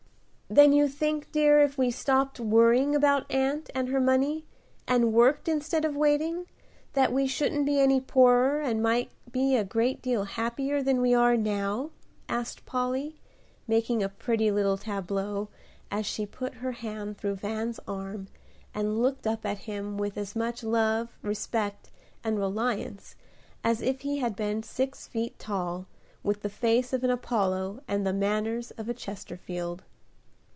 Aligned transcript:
"Then 0.53 0.73
you 0.73 0.89
think, 0.89 1.31
dear, 1.31 1.61
if 1.61 1.77
we 1.77 1.91
stopped 1.91 2.37
worrying 2.37 2.93
about 2.93 3.25
aunt 3.31 3.69
and 3.73 3.87
her 3.87 4.01
money, 4.01 4.45
and 4.85 5.13
worked 5.13 5.47
instead 5.47 5.85
of 5.85 5.95
waiting, 5.95 6.45
that 6.91 7.13
we 7.13 7.25
shouldn't 7.25 7.65
be 7.65 7.79
any 7.79 8.01
poorer 8.01 8.59
and 8.59 8.83
might 8.83 9.11
be 9.31 9.55
a 9.55 9.63
great 9.63 10.01
deal 10.01 10.25
happier 10.25 10.83
than 10.83 10.99
we 10.99 11.13
are 11.13 11.37
now?" 11.37 11.91
asked 12.27 12.65
Polly, 12.65 13.15
making 13.65 14.03
a 14.03 14.09
pretty 14.09 14.51
little 14.51 14.75
tableau 14.77 15.47
as 15.89 16.05
she 16.05 16.25
put 16.25 16.55
her 16.55 16.73
hand 16.73 17.17
through 17.17 17.35
Van's 17.35 17.79
arm 17.87 18.27
and 18.73 19.01
looked 19.01 19.25
up 19.25 19.45
at 19.45 19.59
him 19.59 19.97
with 19.97 20.17
as 20.17 20.35
much 20.35 20.65
love, 20.65 21.17
respect, 21.21 21.91
and 22.25 22.37
reliance 22.37 23.15
as 23.63 23.81
if 23.81 24.01
he 24.01 24.17
had 24.17 24.35
been 24.35 24.61
six 24.61 25.07
feet 25.07 25.39
tall, 25.39 25.85
with 26.23 26.41
the 26.41 26.49
face 26.49 26.91
of 26.91 27.05
an 27.05 27.09
Apollo 27.09 27.79
and 27.87 28.05
the 28.05 28.11
manners 28.11 28.71
of 28.71 28.89
a 28.89 28.93
Chesterfield. 28.93 29.85